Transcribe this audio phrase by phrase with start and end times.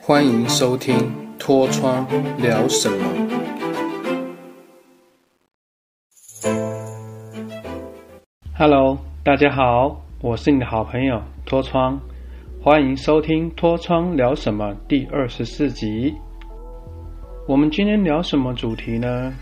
[0.00, 0.96] 欢迎收听
[1.38, 2.06] 《脱窗
[2.38, 2.96] 聊什么》。
[8.56, 12.00] Hello，大家好，我是你的好朋友脱窗，
[12.62, 16.14] 欢迎收听《脱窗聊什么》第二十四集。
[17.46, 19.32] 我们今天聊什么主题呢？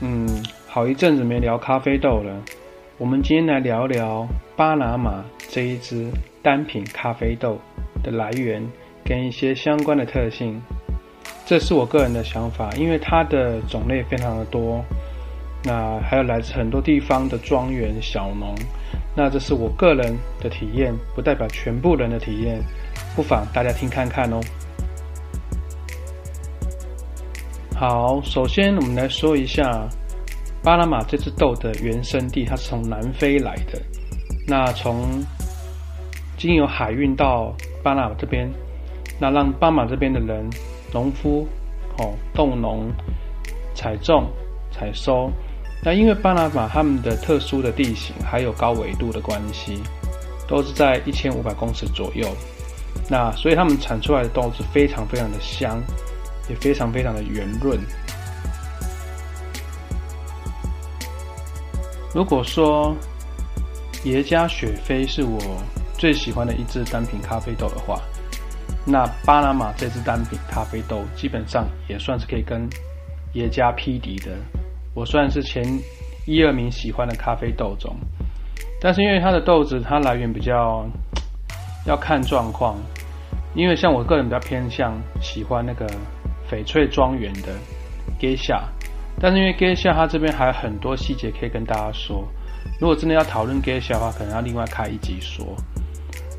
[0.00, 0.28] 嗯，
[0.66, 2.40] 好一阵子没聊咖啡豆了。
[2.98, 6.10] 我们今天来聊聊巴拿马这一支
[6.42, 7.58] 单品咖啡豆
[8.02, 8.62] 的来源
[9.04, 10.60] 跟一些相关的特性。
[11.46, 14.84] 这是我个人的想法，因为它的种类非常的多。
[15.62, 18.54] 那还有来自很多地方的庄园小农，
[19.14, 22.62] 那这是我个人的体验，不代表全部人的体验，
[23.14, 24.40] 不妨大家听看看哦。
[27.76, 29.86] 好，首先我们来说一下
[30.62, 33.78] 巴拿马这只豆的原生地，它是从南非来的，
[34.46, 35.22] 那从
[36.38, 38.50] 经由海运到巴拿马这边，
[39.18, 40.48] 那让巴拿马这边的人、
[40.92, 41.46] 农夫、
[41.98, 42.90] 哦，豆农
[43.74, 44.28] 采种、
[44.70, 45.30] 采收。
[45.82, 49.82] 那因为巴拿马他们的特殊的地形，还有高纬度的关系，
[50.46, 52.28] 都是在一千五百公尺左右，
[53.08, 55.82] 那所以他们产出来的豆子非常非常的香，
[56.50, 57.78] 也非常非常的圆润。
[62.12, 62.94] 如果说
[64.04, 65.38] 耶加雪菲是我
[66.00, 68.00] 最喜欢的一支单品咖啡豆的话，
[68.86, 72.66] 那巴拿马这支单品咖啡豆基本上也算是可以跟
[73.34, 74.30] 耶加匹敌的。
[74.94, 75.62] 我算是前
[76.24, 77.94] 一二名喜欢的咖啡豆种，
[78.80, 80.86] 但是因为它的豆子它来源比较
[81.84, 82.78] 要看状况，
[83.54, 85.86] 因为像我个人比较偏向喜欢那个
[86.50, 87.52] 翡翠庄园的
[88.18, 88.62] Geisha，
[89.20, 92.26] 但是因为 Geisha 它这边还有很多细节可以跟大家说，
[92.80, 95.54] 如果真的要讨论 Geisha 的话，可能要另外开一集说。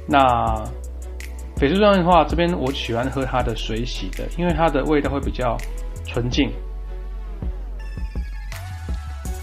[0.07, 0.55] 那
[1.55, 5.55] 翡翠庄园的话，这边我喜欢喝它的水洗的，因为它的味道会比较
[6.05, 6.51] 纯净。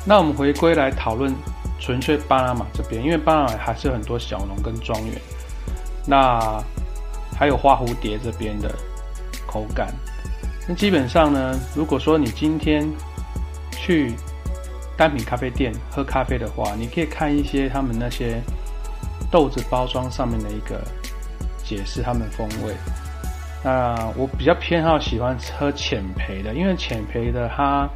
[0.05, 1.33] 那我们回归来讨论
[1.79, 5.15] 纯粹巴拿马这边，因为巴拿马还是有很多小农跟庄园，
[6.07, 6.63] 那
[7.37, 8.75] 还有花蝴蝶这边的
[9.47, 9.95] 口感。
[10.67, 12.87] 那基本上呢，如果说你今天
[13.71, 14.13] 去
[14.97, 18.43] 单品咖啡店喝咖啡的话，你可以看一些他们那些
[19.31, 20.83] 豆子包装上面的一个
[21.63, 22.75] 解释，他们风味。
[23.65, 27.89] 那我比较偏好喜欢喝浅焙的，因为浅焙的它。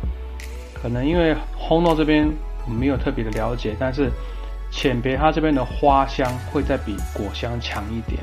[0.75, 2.29] 可能因为烘豆这边
[2.67, 4.11] 我没有特别的了解，但是
[4.73, 8.21] 浅焙它这边的花香会再比果香强一点。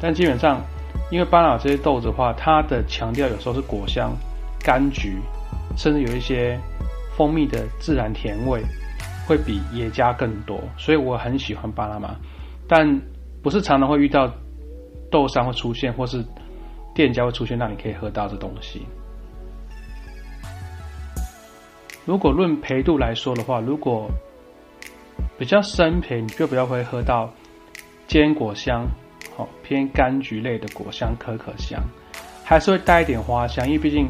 [0.00, 0.60] 但基本上，
[1.10, 4.12] 因为巴拿这些豆子的话，它的强调有时候是果香、
[4.60, 5.20] 柑橘，
[5.76, 6.58] 甚至有一些
[7.16, 8.64] 蜂蜜的自然甜味，
[9.26, 10.58] 会比野加更多。
[10.76, 12.16] 所以我很喜欢巴拿马，
[12.68, 13.00] 但
[13.42, 14.32] 不是常常会遇到
[15.10, 16.24] 豆商会出现，或是
[16.94, 18.86] 店家会出现，让你可以喝到这东西。
[22.04, 24.08] 如果论焙度来说的话，如果
[25.36, 27.28] 比较深焙，你就比较会喝到
[28.06, 28.86] 坚果香，
[29.36, 31.82] 好偏柑橘类的果香、可可香，
[32.44, 34.08] 还是会带一点花香，因为毕竟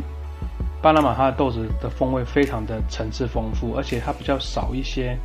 [0.87, 5.19] 巴拿马它的豆子的风味非常的层次丰富，而且它比较少一些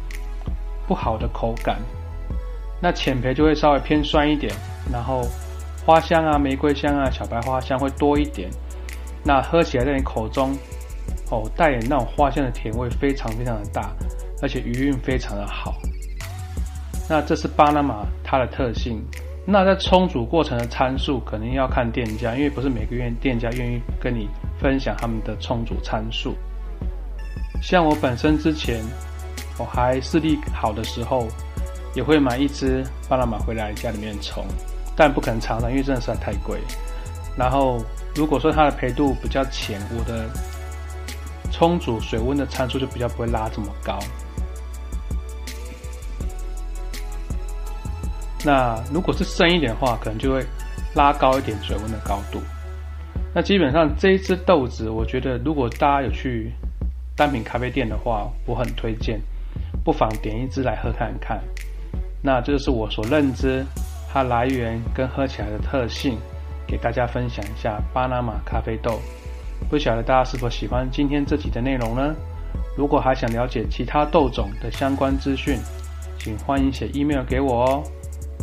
[0.87, 1.79] 不好的口感。
[2.81, 4.51] 那浅焙就会稍微偏酸一点，
[4.91, 5.21] 然后
[5.85, 8.49] 花香啊、玫瑰香啊、小白花香会多一点，
[9.23, 10.57] 那喝起来在你口中。
[11.29, 13.91] 哦，带那种花香的甜味非常非常的大，
[14.41, 15.75] 而且余韵非常的好。
[17.07, 18.99] 那这是巴拿马它的特性。
[19.45, 24.27] 那在冲煮过程的参数，肯定要看店家，因为不是每个愿店家愿意跟你
[24.61, 26.35] 分享他们的冲煮参数。
[27.61, 28.83] 像我本身之前
[29.57, 31.27] 我还视力好的时候，
[31.93, 34.45] 也会买一支巴拿马回来家里面冲，
[34.95, 36.59] 但不可能常常，因为真的实在太贵。
[37.37, 37.83] 然后
[38.15, 40.29] 如果说它的焙度比较浅，我的
[41.51, 43.99] 冲煮水温的参数就比较不会拉这么高。
[48.43, 50.43] 那如果是深一点的话，可能就会
[50.95, 52.41] 拉高一点水温的高度。
[53.33, 56.51] 那基本上这一支豆子，我觉得如果大家有去
[57.15, 59.21] 单品咖啡店的话，我很推荐，
[59.83, 61.41] 不妨点一支来喝看看。
[62.21, 63.65] 那这就是我所认知
[64.11, 66.17] 它来源跟喝起来的特性，
[66.67, 68.99] 给大家分享一下巴拿马咖啡豆。
[69.69, 72.13] 不晓得大家是否喜欢今天这集的内容呢？
[72.75, 75.57] 如果还想了解其他豆种的相关资讯，
[76.17, 77.83] 请欢迎写 email 给我哦。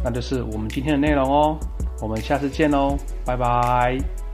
[0.03, 1.59] 那就是我们今天的内容哦，
[2.01, 2.97] 我们下次见喽，
[3.27, 4.28] 拜拜。